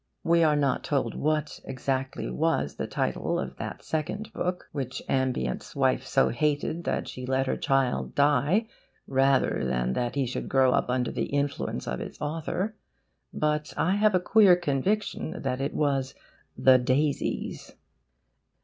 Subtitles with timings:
[0.23, 5.75] (We are not told what exactly was the title of that second book which Ambient's
[5.75, 8.65] wife so hated that she let her child die
[9.05, 12.75] rather than that he should grow up under the influence of its author;
[13.31, 16.15] but I have a queer conviction that it was
[16.57, 17.73] THE DAISIES.)